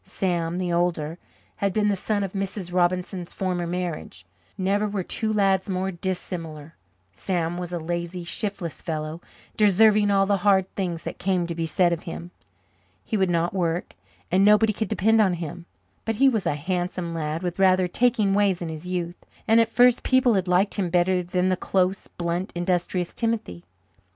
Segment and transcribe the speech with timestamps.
[0.03, 1.19] Sam, the older,
[1.57, 2.73] had been the son of Mrs.
[2.73, 4.25] Robinson's former marriage.
[4.57, 6.73] Never were two lads more dissimilar.
[7.13, 9.21] Sam was a lazy, shiftless fellow,
[9.57, 12.31] deserving all the hard things that came to be said of him.
[13.05, 13.93] He would not work
[14.31, 15.67] and nobody could depend on him,
[16.03, 19.69] but he was a handsome lad with rather taking ways in his youth, and at
[19.69, 23.65] first people had liked him better than the close, blunt, industrious Timothy.